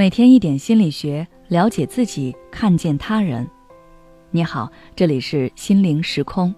[0.00, 3.46] 每天一点心理学，了解自己，看见他人。
[4.30, 6.54] 你好，这里是心灵时空。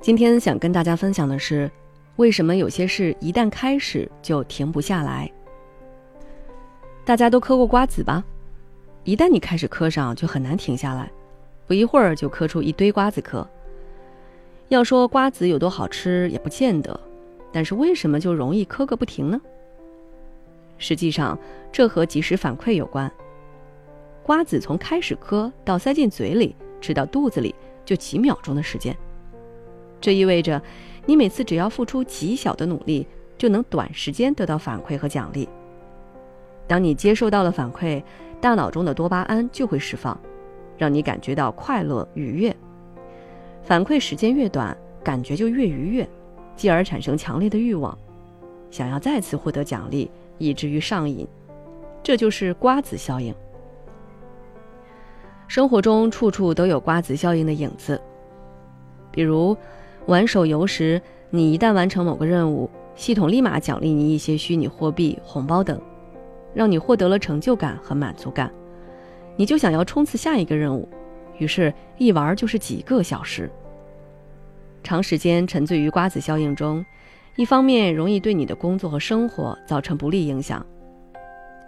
[0.00, 1.68] 今天想跟大家分享的是，
[2.14, 5.28] 为什么有些事一旦开始就停不下来？
[7.04, 8.22] 大家都嗑过瓜子吧？
[9.02, 11.10] 一旦你开始嗑上，就很难停下来，
[11.66, 13.44] 不一会儿就嗑出一堆瓜子壳。
[14.68, 17.00] 要说瓜子有多好吃，也不见得，
[17.52, 19.40] 但是为什么就容易嗑个不停呢？
[20.82, 21.38] 实际上，
[21.70, 23.08] 这和及时反馈有关。
[24.24, 28.94] 瓜子从开始嗑到塞进嘴里，吃到肚子里，就几秒钟的时间。
[30.00, 30.60] 这意味着，
[31.06, 33.06] 你每次只要付出极小的努力，
[33.38, 35.48] 就能短时间得到反馈和奖励。
[36.66, 38.02] 当你接受到了反馈，
[38.40, 40.20] 大脑中的多巴胺就会释放，
[40.76, 42.54] 让你感觉到快乐愉悦。
[43.62, 46.08] 反馈时间越短，感觉就越愉悦，
[46.56, 47.96] 继而产生强烈的欲望，
[48.68, 50.10] 想要再次获得奖励。
[50.38, 51.26] 以至于上瘾，
[52.02, 53.34] 这就是瓜子效应。
[55.48, 58.00] 生活中处处都有瓜子效应的影子。
[59.10, 59.56] 比如，
[60.06, 65.80] 玩手游时，你一旦完成某个任务，系统立马奖励你一些虚拟货币、红包等，
[66.54, 68.50] 让你获得了成就感和满足感，
[69.36, 70.88] 你就想要冲刺下一个任务，
[71.38, 73.50] 于是，一玩就是几个小时。
[74.82, 76.84] 长时间沉醉于瓜子效应中。
[77.36, 80.64] 一方面容易对你的工作和生活造成不利影响。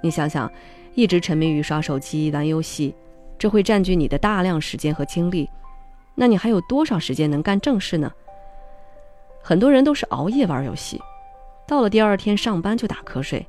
[0.00, 0.50] 你想想，
[0.94, 2.94] 一直沉迷于刷手机、玩游戏，
[3.36, 5.48] 这会占据你的大量时间和精力。
[6.14, 8.12] 那你还有多少时间能干正事呢？
[9.42, 11.00] 很多人都是熬夜玩游戏，
[11.66, 13.44] 到了第二天上班就打瞌睡，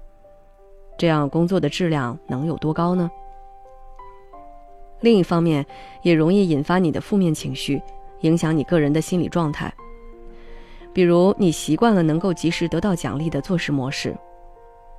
[0.98, 3.10] 这样工作的质量能有多高呢？
[5.02, 5.66] 另一方面，
[6.02, 7.82] 也容易引发你的负面情绪，
[8.22, 9.72] 影响你个人的心理状态。
[10.92, 14.18] 比如，你习惯了能够及时得到奖励的做事模式，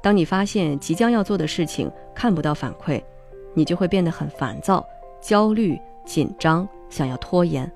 [0.02, 3.02] 当你发现即将要做的事情看不到反馈，
[3.55, 4.86] 你就会变得很烦躁、
[5.20, 7.70] 焦虑、紧张，想要拖延。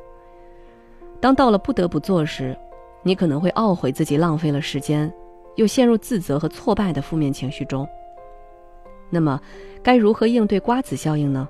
[1.20, 2.56] 当到了不得不做时，
[3.02, 5.12] 你可能会懊悔自己浪费了时间，
[5.56, 7.86] 又陷入自责和挫败的负面情绪中。
[9.10, 9.40] 那么，
[9.82, 11.48] 该如何应对瓜子效应呢？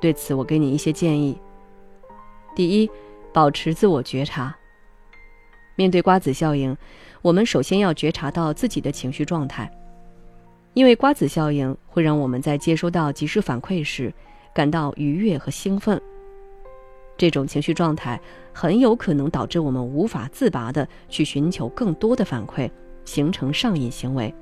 [0.00, 1.38] 对此，我给你一些建议。
[2.54, 2.90] 第一，
[3.32, 4.54] 保持自我觉察。
[5.78, 6.76] 面对瓜子效应，
[7.22, 9.70] 我们首先要觉察到自己的情绪状态，
[10.74, 14.12] 因为瓜子效应会让我们在接收到及时反馈时
[14.52, 16.00] 感到愉悦和兴奋。
[17.16, 18.20] 这种情绪状态
[18.52, 22.68] 很有可能导致我们无法自拔的去寻求更多的反馈，
[23.04, 24.34] 形成上瘾行为。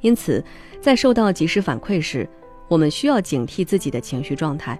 [0.00, 0.44] 因此，
[0.80, 2.28] 在受到及时反馈时，
[2.66, 4.76] 我们需要警惕自己的情绪状态，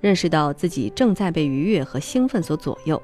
[0.00, 3.00] 认识到自己正在被愉悦和兴奋所左右。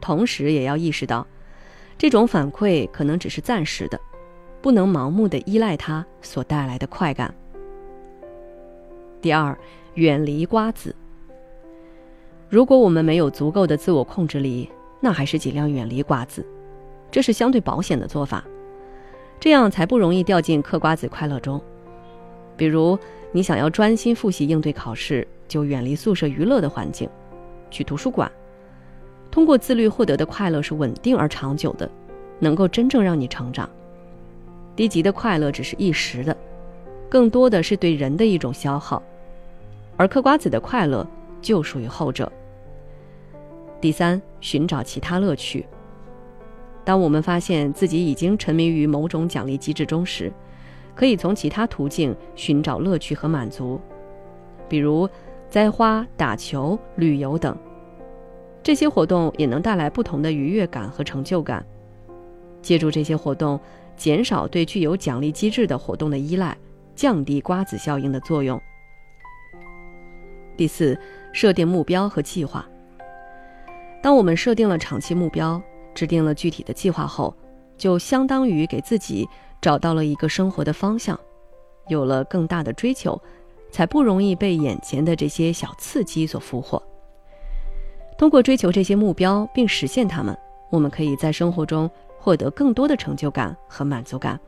[0.00, 1.26] 同时，也要意识到，
[1.96, 4.00] 这种反馈可能只是暂时的，
[4.60, 7.34] 不能盲目的依赖它所带来的快感。
[9.20, 9.56] 第二，
[9.94, 10.94] 远离瓜子。
[12.48, 14.70] 如果我们没有足够的自我控制力，
[15.00, 16.46] 那还是尽量远离瓜子，
[17.10, 18.44] 这是相对保险的做法，
[19.38, 21.60] 这样才不容易掉进嗑瓜子快乐中。
[22.56, 22.98] 比如，
[23.32, 27.08] 你想要专心复习应对考试，就远离宿舍娱乐的环境，
[27.70, 28.30] 去图书馆。
[29.30, 31.88] 通过自律获得的快乐是稳定而长久的，
[32.38, 33.68] 能够真正让你成长。
[34.74, 36.36] 低级的快乐只是一时的，
[37.08, 39.02] 更多的是对人的一种消耗，
[39.96, 41.06] 而嗑瓜子的快乐
[41.42, 42.30] 就属于后者。
[43.80, 45.66] 第三，寻找其他乐趣。
[46.84, 50.32] 当我们发现自己已经沉迷于某种奖励机制中时，
[50.94, 53.80] 可以从其他途径寻找乐趣和满足，
[54.68, 55.08] 比如
[55.50, 57.56] 栽花、打球、旅游等。
[58.68, 61.64] 这些活动也能带来不同的愉悦感和成就感。
[62.60, 63.58] 借助这些活动，
[63.96, 66.54] 减少对具有奖励机制的活动的依赖，
[66.94, 68.60] 降低瓜子效应的作用。
[70.54, 71.00] 第四，
[71.32, 72.68] 设定目标和计划。
[74.02, 75.58] 当我们设定了长期目标，
[75.94, 77.34] 制定了具体的计划后，
[77.78, 79.26] 就相当于给自己
[79.62, 81.18] 找到了一个生活的方向，
[81.88, 83.18] 有了更大的追求，
[83.70, 86.82] 才不容易被眼前的这些小刺激所俘获。
[88.18, 90.36] 通过追求这些目标并实现它们，
[90.70, 91.88] 我们可以在生活中
[92.18, 94.38] 获得更多的成就感和满足感，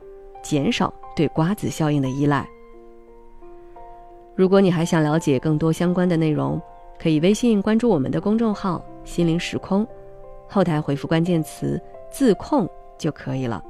[0.43, 2.45] 减少对瓜子效应的依赖。
[4.35, 6.61] 如果你还想了解更多相关的内容，
[6.99, 9.87] 可以微信关注我们的公众号“心灵时空”，
[10.49, 11.81] 后台回复关键词
[12.11, 12.69] “自控”
[12.99, 13.63] 就可以了。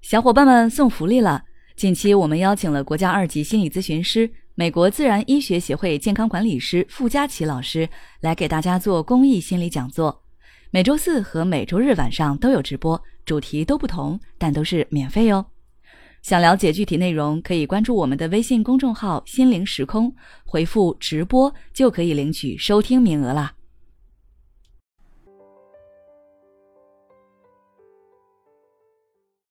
[0.00, 1.42] 小伙伴们送福利了！
[1.76, 4.30] 近期我们邀请了国家二级心理咨询师。
[4.56, 7.88] 美国自然医学协会健康管理师傅佳琪老师
[8.20, 10.22] 来给大家做公益心理讲座，
[10.70, 15.44] 每周四和每周日晚上都有直播，主题都不同，但都是免费哦。
[16.22, 20.14] 想了解具体内容，可以关注我们的微信公众号“心灵时空”，
[20.46, 23.53] 回复“直播”就可以领取收听名额啦。